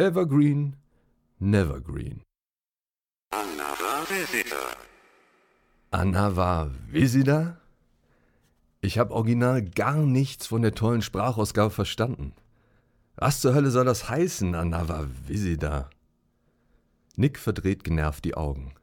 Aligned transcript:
Evergreen, 0.00 0.76
Nevergreen. 1.40 2.22
Another 3.32 4.06
visitor. 4.08 4.76
Anava 5.90 6.70
Visida? 6.88 7.56
Ich 8.80 8.96
habe 9.00 9.12
original 9.12 9.60
gar 9.60 9.96
nichts 9.96 10.46
von 10.46 10.62
der 10.62 10.76
tollen 10.76 11.02
Sprachausgabe 11.02 11.70
verstanden. 11.70 12.32
Was 13.16 13.40
zur 13.40 13.54
Hölle 13.54 13.72
soll 13.72 13.86
das 13.86 14.08
heißen, 14.08 14.54
Anava 14.54 15.08
Visida? 15.26 15.90
Nick 17.16 17.36
verdreht 17.36 17.82
genervt 17.82 18.24
die 18.24 18.36
Augen. 18.36 18.74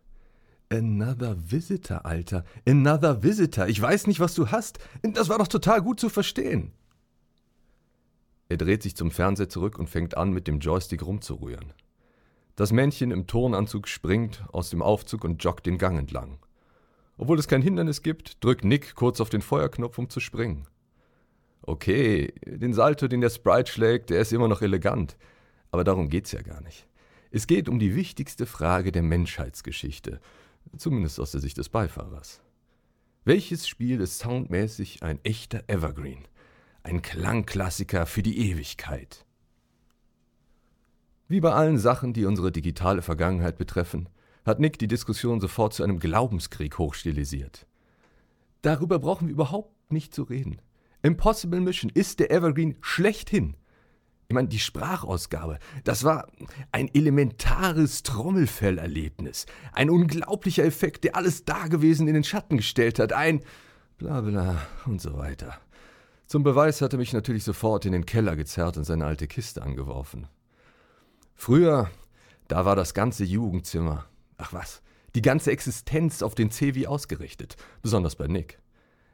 Another 0.69 1.37
Visitor, 1.49 2.05
Alter. 2.05 2.43
Another 2.67 3.23
Visitor. 3.23 3.67
Ich 3.67 3.81
weiß 3.81 4.07
nicht, 4.07 4.19
was 4.19 4.33
du 4.33 4.51
hast. 4.51 4.79
Das 5.01 5.29
war 5.29 5.37
doch 5.37 5.47
total 5.47 5.81
gut 5.81 5.97
zu 5.97 6.09
verstehen. 6.09 6.73
Er 8.47 8.57
dreht 8.57 8.83
sich 8.83 8.95
zum 8.95 9.11
Fernseher 9.11 9.49
zurück 9.49 9.79
und 9.79 9.89
fängt 9.89 10.17
an, 10.17 10.31
mit 10.31 10.47
dem 10.47 10.59
Joystick 10.59 11.05
rumzurühren. 11.05 11.73
Das 12.55 12.71
Männchen 12.71 13.11
im 13.11 13.27
Turnanzug 13.27 13.87
springt 13.87 14.43
aus 14.51 14.69
dem 14.69 14.81
Aufzug 14.81 15.23
und 15.23 15.43
joggt 15.43 15.65
den 15.65 15.77
Gang 15.77 15.99
entlang. 15.99 16.39
Obwohl 17.17 17.39
es 17.39 17.47
kein 17.47 17.61
Hindernis 17.61 18.01
gibt, 18.01 18.43
drückt 18.43 18.63
Nick 18.63 18.95
kurz 18.95 19.19
auf 19.19 19.29
den 19.29 19.41
Feuerknopf, 19.41 19.97
um 19.97 20.09
zu 20.09 20.19
springen. 20.19 20.67
Okay, 21.61 22.33
den 22.45 22.73
Salto, 22.73 23.07
den 23.07 23.21
der 23.21 23.29
Sprite 23.29 23.71
schlägt, 23.71 24.09
der 24.09 24.21
ist 24.21 24.31
immer 24.31 24.47
noch 24.47 24.61
elegant. 24.61 25.17
Aber 25.71 25.83
darum 25.83 26.09
geht's 26.09 26.31
ja 26.31 26.41
gar 26.41 26.61
nicht. 26.61 26.87
Es 27.31 27.47
geht 27.47 27.67
um 27.67 27.79
die 27.79 27.95
wichtigste 27.95 28.45
Frage 28.45 28.91
der 28.91 29.03
Menschheitsgeschichte, 29.03 30.21
zumindest 30.77 31.19
aus 31.19 31.31
der 31.31 31.41
Sicht 31.41 31.57
des 31.57 31.69
Beifahrers. 31.69 32.41
Welches 33.25 33.67
Spiel 33.67 33.99
ist 33.99 34.19
soundmäßig 34.19 35.01
ein 35.01 35.19
echter 35.23 35.63
Evergreen? 35.67 36.27
Ein 36.85 37.01
Klangklassiker 37.01 38.05
für 38.05 38.21
die 38.21 38.51
Ewigkeit? 38.51 39.25
Wie 41.27 41.39
bei 41.39 41.51
allen 41.51 41.79
Sachen, 41.79 42.13
die 42.13 42.25
unsere 42.25 42.51
digitale 42.51 43.01
Vergangenheit 43.01 43.57
betreffen, 43.57 44.07
hat 44.45 44.59
Nick 44.59 44.77
die 44.77 44.87
Diskussion 44.87 45.41
sofort 45.41 45.73
zu 45.73 45.81
einem 45.81 45.97
Glaubenskrieg 45.97 46.77
hochstilisiert. 46.77 47.65
Darüber 48.61 48.99
brauchen 48.99 49.27
wir 49.27 49.33
überhaupt 49.33 49.91
nicht 49.91 50.13
zu 50.13 50.21
reden. 50.21 50.61
Impossible 51.01 51.59
Mission 51.59 51.91
ist 51.91 52.19
der 52.19 52.29
Evergreen 52.29 52.75
schlechthin. 52.81 53.57
Ich 54.27 54.35
meine, 54.35 54.49
die 54.49 54.59
Sprachausgabe, 54.59 55.57
das 55.85 56.03
war 56.03 56.27
ein 56.71 56.93
elementares 56.93 58.03
Trommelfellerlebnis. 58.03 59.47
Ein 59.71 59.89
unglaublicher 59.89 60.63
Effekt, 60.63 61.03
der 61.03 61.15
alles 61.15 61.45
Dagewesen 61.45 62.07
in 62.07 62.13
den 62.13 62.23
Schatten 62.23 62.57
gestellt 62.57 62.99
hat. 62.99 63.11
Ein 63.11 63.41
bla 63.97 64.21
bla 64.21 64.67
und 64.85 65.01
so 65.01 65.17
weiter. 65.17 65.59
Zum 66.27 66.43
Beweis 66.43 66.81
hat 66.81 66.93
er 66.93 66.99
mich 66.99 67.13
natürlich 67.13 67.43
sofort 67.43 67.85
in 67.85 67.91
den 67.91 68.05
Keller 68.05 68.35
gezerrt 68.35 68.77
und 68.77 68.83
seine 68.83 69.05
alte 69.05 69.27
Kiste 69.27 69.61
angeworfen. 69.61 70.27
Früher, 71.35 71.89
da 72.47 72.65
war 72.65 72.75
das 72.75 72.93
ganze 72.93 73.23
Jugendzimmer, 73.23 74.05
ach 74.37 74.51
was, 74.51 74.81
die 75.13 75.21
ganze 75.21 75.51
Existenz 75.51 76.23
auf 76.23 76.33
den 76.33 76.49
CW 76.49 76.87
ausgerichtet, 76.87 77.57
besonders 77.81 78.15
bei 78.15 78.27
Nick. 78.27 78.59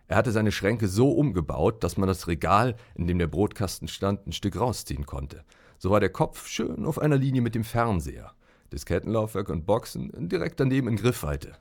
Er 0.08 0.17
hatte 0.17 0.32
seine 0.32 0.52
Schränke 0.52 0.88
so 0.88 1.12
umgebaut, 1.12 1.84
dass 1.84 1.98
man 1.98 2.08
das 2.08 2.28
Regal, 2.28 2.76
in 2.95 3.08
dem 3.08 3.20
der 3.20 3.28
Brotkasten 3.28 3.88
stand, 3.88 4.26
ein 4.28 4.34
Stück 4.34 4.59
rausziehen 4.59 5.06
konnte. 5.06 5.44
So 5.80 5.89
war 5.89 6.00
der 6.00 6.09
Kopf 6.09 6.48
schön 6.48 6.86
auf 6.86 7.00
einer 7.00 7.17
Linie 7.17 7.42
mit 7.42 7.56
dem 7.56 7.64
Fernseher. 7.64 8.34
Diskettenlaufwerk 8.72 9.50
und 9.50 9.66
Boxen 9.66 10.12
direkt 10.30 10.59
daneben 10.59 10.88
in 10.88 10.95
Griffweite. 10.95 11.54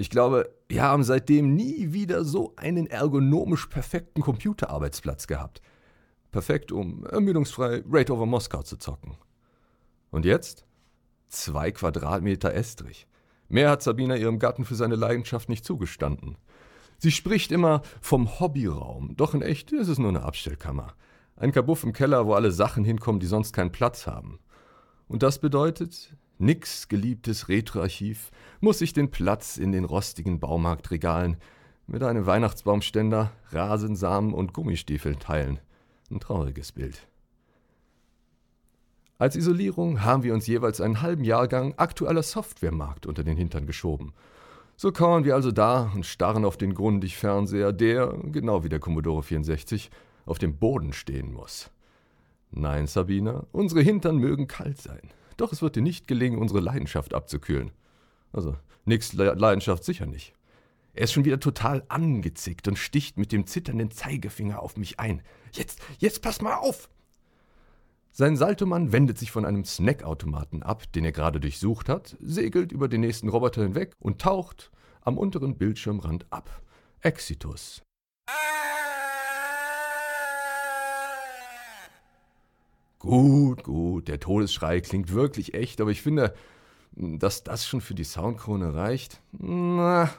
Ich 0.00 0.10
glaube, 0.10 0.54
wir 0.68 0.84
haben 0.84 1.02
seitdem 1.02 1.56
nie 1.56 1.92
wieder 1.92 2.24
so 2.24 2.52
einen 2.54 2.86
ergonomisch 2.86 3.66
perfekten 3.66 4.22
Computerarbeitsplatz 4.22 5.26
gehabt. 5.26 5.60
Perfekt, 6.30 6.70
um 6.70 7.04
ermüdungsfrei 7.04 7.82
Raid 7.84 8.08
over 8.12 8.24
Moskau 8.24 8.62
zu 8.62 8.76
zocken. 8.76 9.16
Und 10.12 10.24
jetzt? 10.24 10.64
Zwei 11.26 11.72
Quadratmeter 11.72 12.54
Estrich. 12.54 13.08
Mehr 13.48 13.70
hat 13.70 13.82
Sabina 13.82 14.14
ihrem 14.14 14.38
Gatten 14.38 14.64
für 14.64 14.76
seine 14.76 14.94
Leidenschaft 14.94 15.48
nicht 15.48 15.64
zugestanden. 15.64 16.36
Sie 16.98 17.10
spricht 17.10 17.50
immer 17.50 17.82
vom 18.00 18.38
Hobbyraum, 18.38 19.16
doch 19.16 19.34
in 19.34 19.42
echt 19.42 19.72
ist 19.72 19.88
es 19.88 19.98
nur 19.98 20.10
eine 20.10 20.22
Abstellkammer. 20.22 20.94
Ein 21.34 21.50
Kabuff 21.50 21.82
im 21.82 21.92
Keller, 21.92 22.24
wo 22.24 22.34
alle 22.34 22.52
Sachen 22.52 22.84
hinkommen, 22.84 23.18
die 23.18 23.26
sonst 23.26 23.52
keinen 23.52 23.72
Platz 23.72 24.06
haben. 24.06 24.38
Und 25.08 25.24
das 25.24 25.40
bedeutet, 25.40 26.16
nix 26.38 26.88
geliebtes 26.88 27.48
Retroarchiv 27.48 28.30
muss 28.60 28.78
sich 28.78 28.92
den 28.92 29.10
Platz 29.10 29.56
in 29.56 29.72
den 29.72 29.84
rostigen 29.84 30.40
Baumarktregalen 30.40 31.36
mit 31.86 32.02
einem 32.02 32.26
Weihnachtsbaumständer, 32.26 33.32
Rasensamen 33.50 34.34
und 34.34 34.52
Gummistiefeln 34.52 35.18
teilen. 35.18 35.60
Ein 36.10 36.20
trauriges 36.20 36.72
Bild. 36.72 37.06
Als 39.18 39.36
Isolierung 39.36 40.02
haben 40.04 40.22
wir 40.22 40.34
uns 40.34 40.46
jeweils 40.46 40.80
einen 40.80 41.02
halben 41.02 41.24
Jahrgang 41.24 41.74
aktueller 41.76 42.22
Softwaremarkt 42.22 43.06
unter 43.06 43.24
den 43.24 43.36
Hintern 43.36 43.66
geschoben 43.66 44.12
so 44.80 44.92
kauern 44.92 45.24
wir 45.24 45.34
also 45.34 45.50
da 45.50 45.90
und 45.92 46.06
starren 46.06 46.44
auf 46.44 46.56
den 46.56 46.72
Grundig-Fernseher, 46.72 47.72
der, 47.72 48.16
genau 48.22 48.62
wie 48.62 48.68
der 48.68 48.78
Commodore 48.78 49.24
64, 49.24 49.90
auf 50.24 50.38
dem 50.38 50.56
Boden 50.56 50.92
stehen 50.92 51.32
muss. 51.32 51.72
Nein, 52.52 52.86
Sabina, 52.86 53.44
unsere 53.50 53.82
Hintern 53.82 54.18
mögen 54.18 54.46
kalt 54.46 54.80
sein. 54.80 55.10
Doch 55.38 55.52
es 55.52 55.62
wird 55.62 55.76
dir 55.76 55.82
nicht 55.82 56.06
gelingen, 56.06 56.38
unsere 56.38 56.60
Leidenschaft 56.60 57.14
abzukühlen. 57.14 57.70
Also, 58.32 58.56
nix 58.84 59.14
Le 59.14 59.32
Leidenschaft 59.32 59.84
sicher 59.84 60.04
nicht. 60.04 60.34
Er 60.92 61.04
ist 61.04 61.12
schon 61.12 61.24
wieder 61.24 61.38
total 61.38 61.84
angezickt 61.88 62.66
und 62.66 62.76
sticht 62.76 63.16
mit 63.16 63.30
dem 63.30 63.46
zitternden 63.46 63.90
Zeigefinger 63.90 64.60
auf 64.60 64.76
mich 64.76 64.98
ein. 64.98 65.22
Jetzt, 65.52 65.80
jetzt 65.98 66.22
pass 66.22 66.42
mal 66.42 66.56
auf! 66.56 66.90
Sein 68.10 68.36
Saltomann 68.36 68.90
wendet 68.90 69.16
sich 69.16 69.30
von 69.30 69.44
einem 69.44 69.64
Snackautomaten 69.64 70.64
ab, 70.64 70.92
den 70.92 71.04
er 71.04 71.12
gerade 71.12 71.38
durchsucht 71.38 71.88
hat, 71.88 72.16
segelt 72.20 72.72
über 72.72 72.88
den 72.88 73.02
nächsten 73.02 73.28
Roboter 73.28 73.62
hinweg 73.62 73.92
und 74.00 74.20
taucht 74.20 74.72
am 75.02 75.18
unteren 75.18 75.56
Bildschirmrand 75.56 76.26
ab. 76.32 76.62
Exitus. 77.00 77.82
Gut, 82.98 83.62
gut, 83.62 84.08
der 84.08 84.18
Todesschrei 84.18 84.80
klingt 84.80 85.12
wirklich 85.12 85.54
echt, 85.54 85.80
aber 85.80 85.90
ich 85.90 86.02
finde, 86.02 86.34
dass 86.96 87.44
das 87.44 87.66
schon 87.66 87.80
für 87.80 87.94
die 87.94 88.04
Soundkrone 88.04 88.74
reicht. 88.74 89.20
Na, 89.32 90.10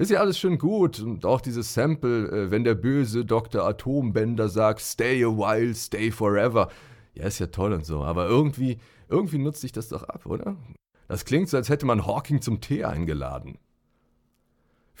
ist 0.00 0.10
ja 0.10 0.20
alles 0.20 0.38
schön 0.38 0.56
gut 0.56 1.00
und 1.00 1.26
auch 1.26 1.42
dieses 1.42 1.74
Sample, 1.74 2.28
äh, 2.30 2.50
wenn 2.50 2.64
der 2.64 2.74
böse 2.74 3.26
Dr. 3.26 3.66
Atombänder 3.66 4.48
sagt, 4.48 4.80
stay 4.80 5.22
a 5.22 5.28
while, 5.28 5.74
stay 5.74 6.10
forever. 6.10 6.70
Ja, 7.14 7.24
ist 7.26 7.38
ja 7.38 7.48
toll 7.48 7.74
und 7.74 7.84
so, 7.84 8.02
aber 8.02 8.26
irgendwie, 8.26 8.78
irgendwie 9.10 9.36
nutzt 9.36 9.60
sich 9.60 9.72
das 9.72 9.88
doch 9.88 10.04
ab, 10.04 10.24
oder? 10.24 10.56
Das 11.06 11.26
klingt 11.26 11.50
so, 11.50 11.58
als 11.58 11.68
hätte 11.68 11.84
man 11.84 12.06
Hawking 12.06 12.40
zum 12.40 12.62
Tee 12.62 12.84
eingeladen. 12.84 13.58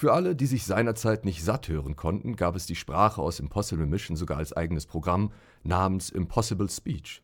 Für 0.00 0.14
alle, 0.14 0.34
die 0.34 0.46
sich 0.46 0.64
seinerzeit 0.64 1.26
nicht 1.26 1.44
satt 1.44 1.68
hören 1.68 1.94
konnten, 1.94 2.34
gab 2.34 2.56
es 2.56 2.64
die 2.64 2.74
Sprache 2.74 3.20
aus 3.20 3.38
Impossible 3.38 3.84
Mission 3.84 4.16
sogar 4.16 4.38
als 4.38 4.54
eigenes 4.54 4.86
Programm 4.86 5.30
namens 5.62 6.08
Impossible 6.08 6.70
Speech. 6.70 7.22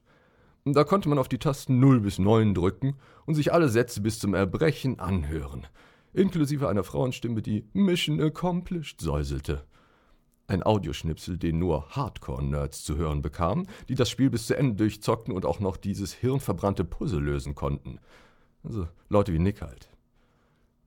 Da 0.66 0.84
konnte 0.84 1.08
man 1.08 1.18
auf 1.18 1.28
die 1.28 1.38
Tasten 1.38 1.80
0 1.80 2.00
bis 2.00 2.18
9 2.18 2.52
drücken 2.52 2.96
und 3.24 3.34
sich 3.34 3.50
alle 3.54 3.70
Sätze 3.70 4.02
bis 4.02 4.18
zum 4.18 4.34
Erbrechen 4.34 5.00
anhören 5.00 5.66
inklusive 6.12 6.68
einer 6.68 6.84
Frauenstimme, 6.84 7.42
die 7.42 7.64
Mission 7.72 8.20
Accomplished 8.20 9.00
säuselte. 9.00 9.64
Ein 10.48 10.62
Audioschnipsel, 10.62 11.38
den 11.38 11.58
nur 11.58 11.90
Hardcore-Nerds 11.90 12.84
zu 12.84 12.96
hören 12.96 13.20
bekamen, 13.20 13.66
die 13.88 13.94
das 13.94 14.10
Spiel 14.10 14.30
bis 14.30 14.46
zu 14.46 14.56
Ende 14.56 14.76
durchzockten 14.76 15.34
und 15.34 15.44
auch 15.44 15.60
noch 15.60 15.76
dieses 15.78 16.12
hirnverbrannte 16.12 16.84
Puzzle 16.84 17.22
lösen 17.22 17.54
konnten. 17.54 17.98
Also 18.62 18.86
Leute 19.08 19.32
wie 19.32 19.38
Nick 19.38 19.60
halt. 19.60 19.90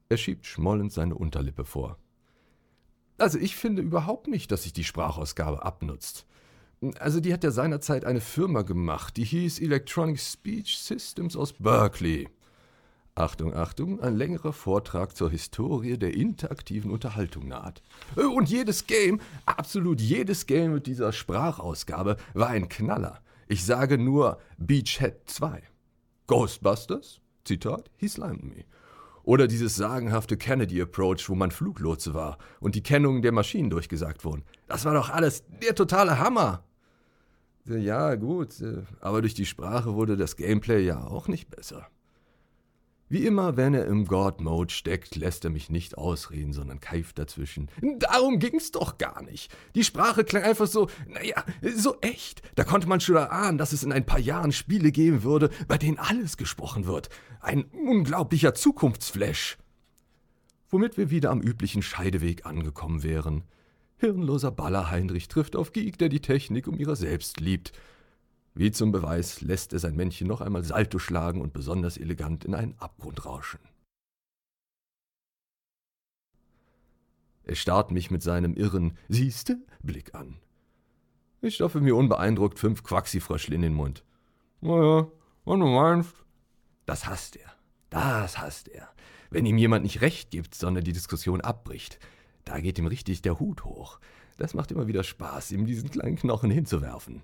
Er 0.09 0.17
schiebt 0.17 0.47
schmollend 0.47 0.91
seine 0.91 1.13
Unterlippe 1.13 1.65
vor. 1.65 1.99
Also 3.19 3.37
ich 3.37 3.55
finde 3.55 3.83
überhaupt 3.83 4.27
nicht, 4.27 4.51
dass 4.51 4.63
sich 4.63 4.73
die 4.73 4.83
Sprachausgabe 4.83 5.63
abnutzt. 5.63 6.25
Also 6.97 7.19
die 7.19 7.31
hat 7.31 7.43
ja 7.43 7.51
seinerzeit 7.51 8.05
eine 8.05 8.21
Firma 8.21 8.63
gemacht, 8.63 9.17
die 9.17 9.23
hieß 9.23 9.59
Electronic 9.59 10.19
Speech 10.19 10.79
Systems 10.79 11.35
aus 11.35 11.53
Berkeley. 11.53 12.27
Achtung, 13.13 13.53
Achtung, 13.53 13.99
ein 14.01 14.15
längerer 14.15 14.53
Vortrag 14.53 15.15
zur 15.15 15.29
Historie 15.29 15.97
der 15.97 16.15
interaktiven 16.15 16.89
Unterhaltung 16.89 17.47
naht. 17.47 17.83
Und 18.15 18.49
jedes 18.49 18.87
Game, 18.87 19.19
absolut 19.45 19.99
jedes 20.01 20.47
Game 20.47 20.73
mit 20.73 20.87
dieser 20.87 21.11
Sprachausgabe 21.11 22.15
war 22.33 22.47
ein 22.47 22.69
Knaller. 22.69 23.21
Ich 23.47 23.65
sage 23.65 23.97
nur 23.97 24.39
Beachhead 24.57 25.29
2. 25.29 25.61
Ghostbusters? 26.27 27.19
Zitat, 27.43 27.91
he 27.97 28.07
slimed 28.07 28.43
me. 28.43 28.63
Oder 29.29 29.47
dieses 29.47 29.75
sagenhafte 29.75 30.37
Kennedy 30.37 30.81
Approach, 30.81 31.29
wo 31.29 31.35
man 31.35 31.51
Fluglotse 31.51 32.15
war 32.15 32.39
und 32.59 32.73
die 32.73 32.81
Kennungen 32.81 33.21
der 33.21 33.31
Maschinen 33.31 33.69
durchgesagt 33.69 34.25
wurden. 34.25 34.43
Das 34.65 34.85
war 34.85 34.95
doch 34.95 35.11
alles 35.11 35.43
der 35.61 35.75
totale 35.75 36.17
Hammer. 36.17 36.63
Ja, 37.65 38.15
gut, 38.15 38.59
äh, 38.59 38.81
aber 39.01 39.21
durch 39.21 39.35
die 39.35 39.45
Sprache 39.45 39.93
wurde 39.93 40.17
das 40.17 40.35
Gameplay 40.35 40.83
ja 40.83 41.05
auch 41.05 41.27
nicht 41.27 41.51
besser. 41.51 41.85
Wie 43.11 43.25
immer, 43.25 43.57
wenn 43.57 43.73
er 43.73 43.87
im 43.87 44.05
God-Mode 44.05 44.71
steckt, 44.71 45.15
lässt 45.15 45.43
er 45.43 45.49
mich 45.49 45.71
nicht 45.71 45.97
ausreden, 45.97 46.53
sondern 46.53 46.79
keift 46.79 47.17
dazwischen. 47.17 47.71
Darum 47.97 48.37
ging's 48.37 48.71
doch 48.71 48.99
gar 48.99 49.23
nicht. 49.23 49.51
Die 49.73 49.83
Sprache 49.83 50.23
klang 50.23 50.43
einfach 50.43 50.67
so, 50.67 50.87
naja, 51.07 51.43
so 51.75 51.97
echt. 52.01 52.43
Da 52.53 52.63
konnte 52.63 52.87
man 52.87 53.01
schon 53.01 53.15
erahnen, 53.15 53.57
dass 53.57 53.73
es 53.73 53.81
in 53.81 53.91
ein 53.91 54.05
paar 54.05 54.19
Jahren 54.19 54.51
Spiele 54.51 54.91
geben 54.91 55.23
würde, 55.23 55.49
bei 55.67 55.79
denen 55.79 55.97
alles 55.97 56.37
gesprochen 56.37 56.85
wird. 56.85 57.09
Ein 57.41 57.63
unglaublicher 57.63 58.53
Zukunftsflash. 58.53 59.57
Womit 60.69 60.97
wir 60.97 61.09
wieder 61.09 61.31
am 61.31 61.41
üblichen 61.41 61.81
Scheideweg 61.81 62.45
angekommen 62.45 63.01
wären. 63.01 63.43
Hirnloser 63.97 64.51
Baller 64.51 64.91
Heinrich 64.91 65.27
trifft 65.27 65.55
auf 65.55 65.71
Geek, 65.71 65.97
der 65.97 66.09
die 66.09 66.21
Technik 66.21 66.67
um 66.67 66.77
ihrer 66.77 66.95
selbst 66.95 67.39
liebt. 67.39 67.73
Wie 68.53 68.71
zum 68.71 68.91
Beweis 68.91 69.41
lässt 69.41 69.73
er 69.73 69.79
sein 69.79 69.95
Männchen 69.95 70.27
noch 70.27 70.41
einmal 70.41 70.63
Salto 70.63 70.99
schlagen 70.99 71.41
und 71.41 71.53
besonders 71.53 71.97
elegant 71.97 72.45
in 72.45 72.55
einen 72.55 72.77
Abgrund 72.79 73.25
rauschen. 73.25 73.59
Er 77.43 77.55
starrt 77.55 77.91
mich 77.91 78.11
mit 78.11 78.21
seinem 78.21 78.53
irren 78.53 78.97
Siehste 79.07 79.57
Blick 79.81 80.13
an. 80.13 80.37
Ich 81.41 81.55
stopfe 81.55 81.79
mir 81.79 81.95
unbeeindruckt 81.95 82.59
fünf 82.59 82.83
Quaxifröschel 82.83 83.53
in 83.53 83.61
den 83.61 83.73
Mund. 83.73 84.03
Naja, 84.61 85.07
wenn 85.45 85.59
du 85.59 85.67
meinst. 85.67 86.13
Das 86.85 87.07
hasst 87.07 87.37
er. 87.37 87.51
Das 87.89 88.39
hasst 88.39 88.67
er. 88.67 88.89
Wenn 89.29 89.45
ihm 89.45 89.57
jemand 89.57 89.83
nicht 89.83 90.01
recht 90.01 90.31
gibt, 90.31 90.53
sondern 90.53 90.83
die 90.83 90.93
Diskussion 90.93 91.41
abbricht, 91.41 91.99
da 92.45 92.59
geht 92.59 92.77
ihm 92.77 92.87
richtig 92.87 93.21
der 93.21 93.39
Hut 93.39 93.63
hoch. 93.63 93.99
Das 94.37 94.53
macht 94.53 94.71
immer 94.71 94.87
wieder 94.87 95.03
Spaß, 95.03 95.51
ihm 95.51 95.65
diesen 95.65 95.91
kleinen 95.91 96.17
Knochen 96.17 96.51
hinzuwerfen. 96.51 97.23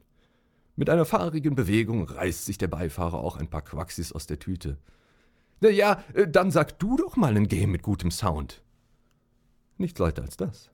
Mit 0.76 0.90
einer 0.90 1.06
fahrigen 1.06 1.56
Bewegung 1.56 2.04
reißt 2.04 2.46
sich 2.46 2.58
der 2.58 2.68
Beifahrer 2.68 3.20
auch 3.20 3.38
ein 3.38 3.50
paar 3.50 3.62
Quaxis 3.62 4.12
aus 4.12 4.28
der 4.28 4.40
Tüte. 4.40 4.78
Na 5.62 5.70
ja, 5.70 6.04
äh, 6.14 6.28
dann 6.28 6.52
sag 6.52 6.80
du 6.80 6.98
doch 6.98 7.16
mal 7.16 7.36
ein 7.36 7.48
Game 7.48 7.72
mit 7.72 7.82
gutem 7.82 8.12
Sound. 8.12 8.62
Nichts 9.78 10.00
weiter 10.00 10.24
als 10.24 10.38
das. 10.38 10.70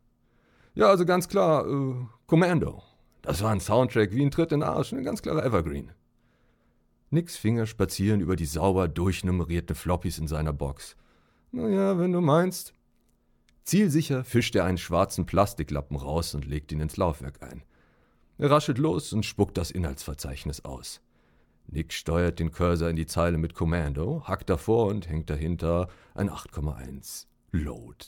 Ja, 0.74 0.88
also 0.88 1.06
ganz 1.06 1.28
klar, 1.28 1.68
äh, 1.68 1.96
Commando. 2.26 2.82
Das 3.22 3.44
war 3.44 3.52
ein 3.52 3.60
Soundtrack 3.60 4.12
wie 4.12 4.24
ein 4.24 4.32
Tritt 4.32 4.52
in 4.52 4.62
den 4.62 4.70
Arsch, 4.70 4.94
ein 4.94 5.04
ganz 5.04 5.22
klarer 5.22 5.46
Evergreen. 5.46 5.92
Nicks 7.12 7.36
Finger 7.36 7.68
spazieren 7.68 8.22
über 8.22 8.36
die 8.36 8.46
sauber 8.46 8.88
durchnummerierte 8.88 9.76
Floppies 9.76 10.18
in 10.18 10.28
seiner 10.28 10.54
Box. 10.54 10.96
Naja, 11.52 12.00
wenn 12.00 12.14
du 12.14 12.22
meinst. 12.22 12.74
Zielsicher 13.64 14.24
fischt 14.24 14.56
er 14.56 14.66
einen 14.66 14.78
schwarzen 14.78 15.26
Plastiklappen 15.26 15.98
raus 15.98 16.34
und 16.34 16.46
legt 16.46 16.72
ihn 16.72 16.80
ins 16.80 16.98
Laufwerk 16.98 17.44
ein. 17.44 17.64
Er 18.42 18.50
raschelt 18.50 18.80
los 18.80 19.14
und 19.14 19.24
spuckt 19.24 19.56
das 19.56 19.70
Inhaltsverzeichnis 19.70 20.66
aus. 20.66 21.00
Nick 21.68 21.94
steuert 21.94 22.40
den 22.40 22.52
Cursor 22.52 22.90
in 22.90 22.96
die 22.96 23.06
Zeile 23.06 23.38
mit 23.38 23.54
Commando, 23.54 24.24
hackt 24.26 24.50
davor 24.50 24.88
und 24.88 25.08
hängt 25.08 25.30
dahinter 25.30 25.90
ein 26.16 26.32
8,1 26.32 27.28
Load. 27.52 28.04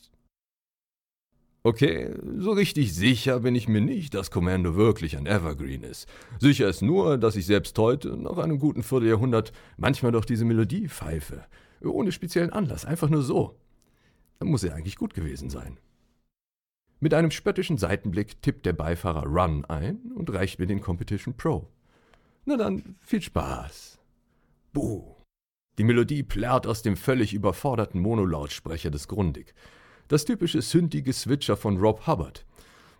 Okay, 1.62 2.16
so 2.40 2.50
richtig 2.52 2.96
sicher 2.96 3.42
bin 3.42 3.54
ich 3.54 3.68
mir 3.68 3.80
nicht, 3.80 4.16
dass 4.16 4.32
Commando 4.32 4.76
wirklich 4.76 5.18
ein 5.18 5.28
Evergreen 5.28 5.84
ist. 5.84 6.08
Sicher 6.40 6.68
ist 6.68 6.82
nur, 6.82 7.20
dass 7.20 7.36
ich 7.36 7.46
selbst 7.46 7.78
heute, 7.78 8.18
nach 8.18 8.40
einem 8.40 8.58
guten 8.58 8.82
Vierteljahrhundert, 8.82 9.54
manchmal 9.78 10.14
doch 10.14 10.26
diese 10.26 10.46
Melodie 10.46 10.90
pfeife. 10.90 11.46
Ohne 11.84 12.12
speziellen 12.12 12.50
Anlass, 12.52 12.86
einfach 12.86 13.10
nur 13.12 13.22
so. 13.22 13.56
Dann 14.40 14.48
muss 14.48 14.64
er 14.64 14.74
eigentlich 14.74 14.96
gut 14.96 15.14
gewesen 15.14 15.52
sein. 15.52 15.78
Mit 17.04 17.14
einem 17.14 17.32
spöttischen 17.32 17.78
Seitenblick 17.78 18.42
tippt 18.42 18.66
der 18.66 18.72
Beifahrer 18.72 19.26
Run 19.26 19.66
ein 19.66 20.14
und 20.16 20.32
reicht 20.32 20.58
mir 20.58 20.68
den 20.68 20.80
Competition 20.80 21.36
Pro. 21.36 21.68
Na 22.46 22.56
dann, 22.56 22.96
viel 23.02 23.22
Spaß. 23.22 24.00
Buh. 24.72 25.18
Die 25.78 25.84
Melodie 25.84 26.24
plärrt 26.24 26.66
aus 26.66 26.82
dem 26.82 26.96
völlig 26.96 27.34
überforderten 27.34 28.00
Monolautsprecher 28.00 28.90
des 28.90 29.10
Grundig. 29.10 29.54
Das 30.08 30.24
typische 30.24 30.62
sündige 30.62 31.12
Switcher 31.12 31.58
von 31.58 31.78
Rob 31.78 32.08
Hubbard. 32.08 32.46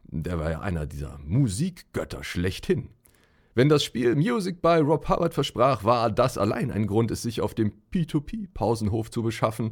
Der 0.04 0.38
war 0.38 0.52
ja 0.52 0.60
einer 0.60 0.86
dieser 0.86 1.18
Musikgötter 1.20 2.26
schlechthin. 2.26 2.90
Wenn 3.56 3.70
das 3.70 3.86
Spiel 3.86 4.18
Music 4.18 4.62
by 4.62 4.80
Rob 4.80 5.08
Hubbard 5.08 5.34
versprach, 5.34 5.86
war 5.86 6.12
das 6.12 6.38
allein 6.38 6.72
ein 6.72 6.88
Grund, 6.88 7.10
es 7.10 7.22
sich 7.22 7.40
auf 7.40 7.54
dem 7.54 7.72
P2P-Pausenhof 7.94 9.10
zu 9.12 9.24
beschaffen 9.24 9.72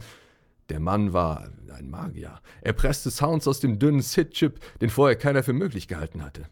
der 0.71 0.79
Mann 0.79 1.11
war 1.11 1.49
ein 1.75 1.89
Magier. 1.89 2.39
Er 2.61 2.71
presste 2.71 3.11
Sounds 3.11 3.45
aus 3.45 3.59
dem 3.59 3.77
dünnen 3.77 4.01
SID-Chip, 4.01 4.59
den 4.79 4.89
vorher 4.89 5.17
keiner 5.17 5.43
für 5.43 5.51
möglich 5.51 5.89
gehalten 5.89 6.23
hatte. 6.23 6.47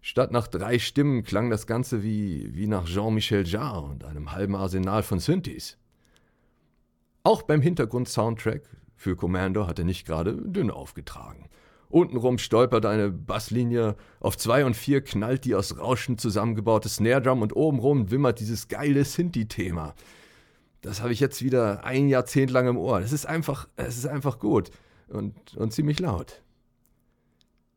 Statt 0.00 0.30
nach 0.30 0.46
drei 0.46 0.78
Stimmen 0.78 1.24
klang 1.24 1.50
das 1.50 1.66
Ganze 1.66 2.04
wie, 2.04 2.54
wie 2.54 2.68
nach 2.68 2.84
Jean-Michel 2.84 3.44
Jarre 3.44 3.80
und 3.82 4.04
einem 4.04 4.30
halben 4.30 4.54
Arsenal 4.54 5.02
von 5.02 5.18
Synthes. 5.18 5.78
Auch 7.24 7.42
beim 7.42 7.60
Hintergrund-Soundtrack 7.60 8.62
für 8.94 9.16
Commando 9.16 9.66
hat 9.66 9.80
er 9.80 9.84
nicht 9.84 10.06
gerade 10.06 10.36
dünn 10.36 10.70
aufgetragen. 10.70 11.48
Untenrum 11.88 12.38
stolpert 12.38 12.86
eine 12.86 13.10
Basslinie, 13.10 13.96
auf 14.20 14.38
zwei 14.38 14.64
und 14.64 14.76
vier 14.76 15.02
knallt 15.02 15.44
die 15.44 15.56
aus 15.56 15.76
Rauschen 15.76 16.18
zusammengebaute 16.18 16.88
Snare 16.88 17.22
Drum 17.22 17.42
und 17.42 17.56
obenrum 17.56 18.12
wimmert 18.12 18.38
dieses 18.38 18.68
geile 18.68 19.04
Sinti-Thema. 19.04 19.94
Das 20.84 21.00
habe 21.00 21.14
ich 21.14 21.20
jetzt 21.20 21.42
wieder 21.42 21.82
ein 21.84 22.10
Jahrzehnt 22.10 22.50
lang 22.50 22.68
im 22.68 22.76
Ohr. 22.76 23.00
Das 23.00 23.14
ist 23.14 23.24
einfach, 23.24 23.66
es 23.76 23.96
ist 23.96 24.06
einfach 24.06 24.38
gut 24.38 24.70
und, 25.08 25.56
und 25.56 25.72
ziemlich 25.72 25.98
laut. 25.98 26.42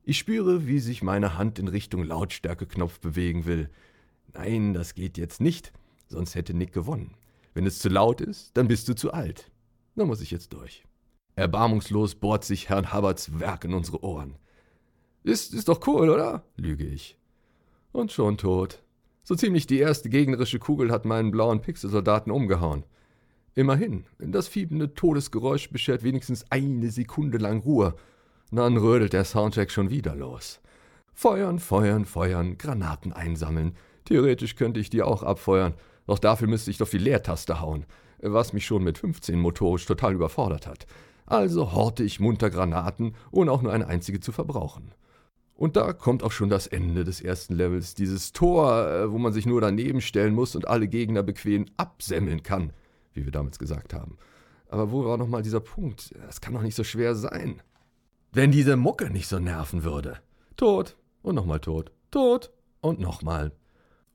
Ich 0.04 0.18
spüre, 0.18 0.68
wie 0.68 0.80
sich 0.80 1.02
meine 1.02 1.38
Hand 1.38 1.58
in 1.58 1.70
Richtung 1.70 2.04
Lautstärkeknopf 2.04 3.00
bewegen 3.00 3.46
will. 3.46 3.70
Nein, 4.34 4.74
das 4.74 4.94
geht 4.94 5.18
jetzt 5.18 5.40
nicht, 5.40 5.72
sonst 6.10 6.36
hätte 6.36 6.54
Nick 6.54 6.74
gewonnen. 6.74 7.16
Wenn 7.54 7.66
es 7.66 7.80
zu 7.80 7.88
laut 7.88 8.20
ist, 8.20 8.52
dann 8.58 8.68
bist 8.68 8.90
du 8.90 8.94
zu 8.94 9.14
alt. 9.14 9.52
Da 9.96 10.04
muss 10.04 10.20
ich 10.20 10.32
jetzt 10.32 10.52
durch. 10.52 10.84
Erbarmungslos 11.38 12.16
bohrt 12.16 12.44
sich 12.44 12.68
Herrn 12.68 12.94
Hubbards 12.94 13.40
Werk 13.40 13.64
in 13.64 13.74
unsere 13.74 14.04
Ohren. 14.04 14.36
Ist, 15.24 15.54
ist 15.54 15.70
doch 15.70 15.88
cool, 15.88 16.10
oder? 16.10 16.44
lüge 16.58 16.86
ich. 16.86 17.18
Und 17.94 18.12
schon 18.12 18.38
tot. 18.38 18.84
So 19.24 19.34
ziemlich 19.34 19.66
die 19.66 19.80
erste 19.80 20.10
gegnerische 20.10 20.60
Kugel 20.60 20.92
hat 20.92 21.06
meinen 21.06 21.32
blauen 21.32 21.62
Pixelsoldaten 21.62 22.34
umgehauen. 22.34 22.84
Immerhin, 23.58 24.06
das 24.20 24.48
fiebende 24.48 24.94
Todesgeräusch 24.94 25.72
beschert 25.72 26.04
wenigstens 26.04 26.46
eine 26.52 26.92
Sekunde 26.92 27.40
lang 27.40 27.62
Ruhe. 27.62 27.96
Dann 28.52 28.78
rödelt 28.78 29.14
der 29.14 29.26
Soundtrack 29.26 29.72
schon 29.72 29.90
wieder 29.90 30.16
los. 30.16 30.60
Feuern, 31.12 31.58
feuern, 31.58 32.06
feuern, 32.06 32.60
Granaten 32.60 33.14
einsammeln. 33.14 33.76
Theoretisch 34.06 34.58
könnte 34.58 34.80
ich 34.80 34.92
die 34.92 35.02
auch 35.02 35.24
abfeuern, 35.24 35.74
doch 36.06 36.20
dafür 36.20 36.48
müsste 36.48 36.70
ich 36.70 36.78
doch 36.78 36.88
die 36.88 37.00
Leertaste 37.00 37.60
hauen, 37.60 37.88
was 38.20 38.54
mich 38.54 38.64
schon 38.64 38.84
mit 38.84 39.00
15 39.00 39.40
motorisch 39.40 39.88
total 39.88 40.14
überfordert 40.14 40.68
hat. 40.68 40.86
Also 41.26 41.72
horte 41.72 42.04
ich 42.04 42.20
munter 42.20 42.52
Granaten, 42.52 43.16
ohne 43.32 43.52
auch 43.52 43.64
nur 43.64 43.74
eine 43.74 43.88
einzige 43.88 44.20
zu 44.20 44.32
verbrauchen. 44.32 44.92
Und 45.56 45.78
da 45.78 45.94
kommt 45.94 46.22
auch 46.22 46.32
schon 46.32 46.50
das 46.50 46.68
Ende 46.68 47.04
des 47.04 47.22
ersten 47.22 47.56
Levels, 47.56 47.96
dieses 47.96 48.34
Tor, 48.34 48.88
äh, 48.88 49.12
wo 49.12 49.18
man 49.18 49.34
sich 49.34 49.48
nur 49.48 49.62
daneben 49.62 50.02
stellen 50.02 50.36
muss 50.36 50.56
und 50.56 50.68
alle 50.68 50.88
Gegner 50.88 51.24
bequem 51.24 51.66
absemmeln 51.76 52.44
kann 52.44 52.72
wie 53.18 53.26
wir 53.26 53.32
damals 53.32 53.60
gesagt 53.60 53.94
haben. 53.94 54.18
Aber 54.70 54.92
wo 54.92 55.06
war 55.06 55.18
nochmal 55.18 55.44
dieser 55.44 55.60
Punkt? 55.60 56.14
Das 56.26 56.40
kann 56.40 56.54
doch 56.54 56.62
nicht 56.62 56.76
so 56.76 56.84
schwer 56.84 57.16
sein. 57.16 57.62
Wenn 58.32 58.52
diese 58.52 58.78
Mucke 58.78 59.10
nicht 59.10 59.28
so 59.28 59.40
nerven 59.40 59.84
würde. 59.84 60.20
Tot 60.56 60.96
und 61.22 61.36
nochmal 61.36 61.60
tot. 61.60 61.92
Tot 62.12 62.52
und 62.82 63.00
nochmal. 63.00 63.52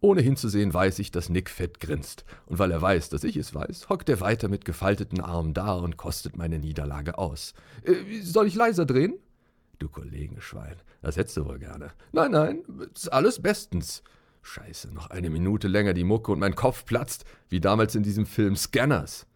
Ohne 0.00 0.20
hinzusehen 0.20 0.74
weiß 0.74 0.98
ich, 0.98 1.12
dass 1.12 1.28
Nick 1.28 1.48
fett 1.48 1.78
grinst. 1.78 2.24
Und 2.46 2.58
weil 2.58 2.72
er 2.72 2.82
weiß, 2.82 3.08
dass 3.08 3.22
ich 3.22 3.36
es 3.36 3.54
weiß, 3.54 3.88
hockt 3.88 4.08
er 4.08 4.20
weiter 4.20 4.48
mit 4.48 4.64
gefalteten 4.64 5.20
Armen 5.20 5.54
da 5.54 5.74
und 5.74 5.96
kostet 5.96 6.36
meine 6.36 6.58
Niederlage 6.58 7.18
aus. 7.18 7.54
Äh, 7.84 8.20
soll 8.22 8.48
ich 8.48 8.54
leiser 8.56 8.84
drehen? 8.84 9.14
Du 9.78 9.88
Kollegenschwein, 9.88 10.76
das 11.02 11.16
hättest 11.16 11.36
du 11.36 11.46
wohl 11.46 11.58
gerne. 11.58 11.92
Nein, 12.12 12.32
nein, 12.32 12.62
ist 12.94 13.12
alles 13.12 13.40
bestens. 13.40 14.02
Scheiße, 14.42 14.92
noch 14.92 15.08
eine 15.10 15.30
Minute 15.30 15.68
länger 15.68 15.94
die 15.94 16.04
Mucke 16.04 16.32
und 16.32 16.40
mein 16.40 16.54
Kopf 16.54 16.84
platzt, 16.84 17.24
wie 17.48 17.60
damals 17.60 17.94
in 17.94 18.02
diesem 18.02 18.26
Film 18.26 18.56
Scanners. 18.56 19.26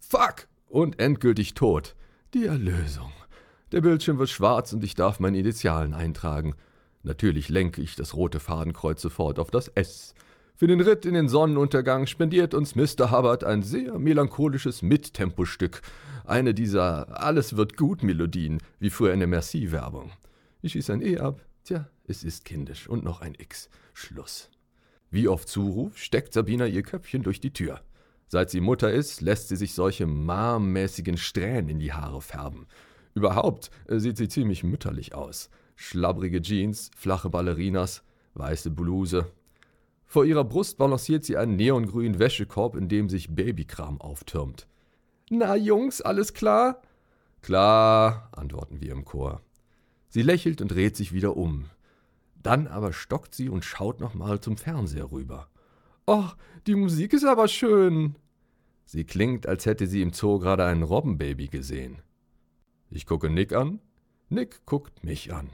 Fuck! 0.00 0.48
Und 0.68 0.98
endgültig 0.98 1.54
tot. 1.54 1.94
Die 2.34 2.46
Erlösung. 2.46 3.12
Der 3.72 3.80
Bildschirm 3.80 4.18
wird 4.18 4.30
schwarz 4.30 4.72
und 4.72 4.82
ich 4.84 4.94
darf 4.94 5.20
meine 5.20 5.38
Initialen 5.38 5.94
eintragen. 5.94 6.54
Natürlich 7.02 7.48
lenke 7.48 7.80
ich 7.80 7.96
das 7.96 8.14
rote 8.14 8.40
Fadenkreuz 8.40 9.00
sofort 9.00 9.38
auf 9.38 9.50
das 9.50 9.68
S. 9.68 10.14
Für 10.56 10.66
den 10.66 10.80
Ritt 10.80 11.06
in 11.06 11.14
den 11.14 11.28
Sonnenuntergang 11.28 12.06
spendiert 12.06 12.52
uns 12.52 12.74
Mr. 12.74 13.12
Hubbard 13.12 13.44
ein 13.44 13.62
sehr 13.62 13.98
melancholisches 13.98 14.82
Mittempo-Stück. 14.82 15.82
Eine 16.24 16.52
dieser 16.52 17.22
Alles 17.22 17.56
wird 17.56 17.76
gut 17.76 18.02
Melodien, 18.02 18.58
wie 18.80 18.90
früher 18.90 19.12
in 19.12 19.20
der 19.20 19.28
Merci-Werbung. 19.28 20.10
Ich 20.60 20.72
schieße 20.72 20.92
ein 20.92 21.02
E 21.02 21.18
ab. 21.18 21.44
Tja, 21.64 21.88
es 22.06 22.24
ist 22.24 22.44
kindisch. 22.44 22.88
Und 22.88 23.04
noch 23.04 23.20
ein 23.20 23.34
X. 23.38 23.70
Schluss. 23.98 24.48
Wie 25.10 25.26
auf 25.26 25.44
Zuruf 25.44 25.98
steckt 25.98 26.32
Sabina 26.32 26.66
ihr 26.66 26.82
Köpfchen 26.82 27.22
durch 27.22 27.40
die 27.40 27.52
Tür. 27.52 27.80
Seit 28.28 28.48
sie 28.48 28.60
Mutter 28.60 28.92
ist, 28.92 29.20
lässt 29.22 29.48
sie 29.48 29.56
sich 29.56 29.74
solche 29.74 30.06
marmmäßigen 30.06 31.16
Strähnen 31.16 31.68
in 31.68 31.78
die 31.80 31.92
Haare 31.92 32.20
färben. 32.20 32.66
Überhaupt 33.14 33.70
äh, 33.88 33.98
sieht 33.98 34.16
sie 34.16 34.28
ziemlich 34.28 34.62
mütterlich 34.62 35.14
aus. 35.14 35.50
Schlabbrige 35.74 36.40
Jeans, 36.40 36.90
flache 36.96 37.28
Ballerinas, 37.28 38.04
weiße 38.34 38.70
Bluse. 38.70 39.26
Vor 40.06 40.24
ihrer 40.24 40.44
Brust 40.44 40.78
balanciert 40.78 41.24
sie 41.24 41.36
einen 41.36 41.56
neongrünen 41.56 42.18
Wäschekorb, 42.18 42.76
in 42.76 42.88
dem 42.88 43.08
sich 43.08 43.34
Babykram 43.34 44.00
auftürmt. 44.00 44.68
Na, 45.28 45.56
Jungs, 45.56 46.00
alles 46.00 46.34
klar? 46.34 46.82
Klar, 47.42 48.28
antworten 48.32 48.80
wir 48.80 48.92
im 48.92 49.04
Chor. 49.04 49.42
Sie 50.08 50.22
lächelt 50.22 50.60
und 50.60 50.68
dreht 50.68 50.96
sich 50.96 51.12
wieder 51.12 51.36
um. 51.36 51.66
Dann 52.42 52.66
aber 52.66 52.92
stockt 52.92 53.34
sie 53.34 53.48
und 53.48 53.64
schaut 53.64 54.00
nochmal 54.00 54.40
zum 54.40 54.56
Fernseher 54.56 55.10
rüber. 55.10 55.48
Oh, 56.06 56.24
die 56.66 56.74
Musik 56.74 57.12
ist 57.12 57.24
aber 57.24 57.48
schön. 57.48 58.16
Sie 58.84 59.04
klingt, 59.04 59.46
als 59.46 59.66
hätte 59.66 59.86
sie 59.86 60.00
im 60.00 60.12
Zoo 60.12 60.38
gerade 60.38 60.64
ein 60.64 60.82
Robbenbaby 60.82 61.48
gesehen. 61.48 62.00
Ich 62.90 63.04
gucke 63.04 63.28
Nick 63.28 63.52
an, 63.52 63.80
Nick 64.30 64.64
guckt 64.64 65.04
mich 65.04 65.32
an. 65.32 65.50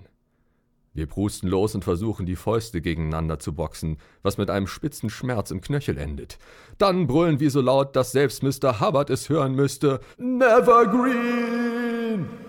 Wir 0.92 1.06
prusten 1.06 1.48
los 1.48 1.74
und 1.74 1.82
versuchen, 1.82 2.24
die 2.24 2.36
Fäuste 2.36 2.80
gegeneinander 2.80 3.40
zu 3.40 3.52
boxen, 3.52 3.96
was 4.22 4.38
mit 4.38 4.48
einem 4.48 4.68
spitzen 4.68 5.10
Schmerz 5.10 5.50
im 5.50 5.60
Knöchel 5.60 5.98
endet. 5.98 6.38
Dann 6.78 7.08
brüllen 7.08 7.40
wir 7.40 7.50
so 7.50 7.60
laut, 7.60 7.96
dass 7.96 8.12
selbst 8.12 8.44
Mr. 8.44 8.80
Hubbard 8.80 9.10
es 9.10 9.28
hören 9.28 9.56
müsste. 9.56 9.98
Never 10.18 10.86
Green! 10.86 12.43